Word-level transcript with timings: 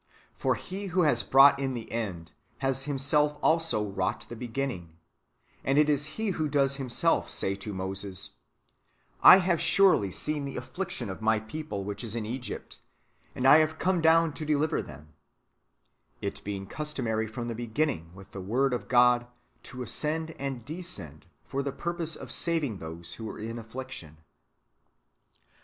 For 0.33 0.55
He 0.55 0.87
who 0.87 1.01
has 1.03 1.21
brought 1.21 1.59
in 1.59 1.75
the 1.75 1.91
end 1.91 2.33
has 2.57 2.85
Himself 2.85 3.37
also 3.39 3.87
wrought 3.87 4.25
the 4.29 4.35
beginning; 4.35 4.97
and 5.63 5.77
it 5.77 5.91
is 5.91 6.17
He 6.17 6.31
who 6.31 6.49
does 6.49 6.77
Himself 6.77 7.29
say 7.29 7.53
to 7.57 7.71
^Moses," 7.71 8.31
I 9.21 9.37
have 9.37 9.61
surely 9.61 10.09
seen 10.09 10.43
the 10.43 10.57
affliction 10.57 11.07
of 11.07 11.21
my 11.21 11.39
people 11.39 11.83
which 11.83 12.03
is 12.03 12.15
in 12.15 12.25
Egypt, 12.25 12.79
and 13.35 13.45
I 13.45 13.59
have 13.59 13.77
come 13.77 14.01
down 14.01 14.33
to 14.33 14.43
deliver 14.43 14.81
them 14.81 15.09
;"^ 14.81 15.09
it 16.19 16.43
being 16.43 16.65
customary 16.65 17.27
from 17.27 17.47
the 17.47 17.53
beginning 17.53 18.09
with 18.15 18.31
the 18.31 18.41
Word 18.41 18.73
of 18.73 18.87
God 18.87 19.27
to 19.61 19.83
ascend 19.83 20.31
and 20.39 20.65
descend 20.65 21.27
for 21.45 21.61
the 21.61 21.71
purpose 21.71 22.15
of 22.15 22.31
saving 22.31 22.79
those 22.79 23.13
who 23.13 23.25
were 23.25 23.37
in 23.37 23.59
affliction. 23.59 24.17